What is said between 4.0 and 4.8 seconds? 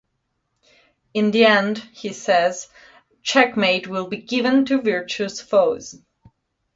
be given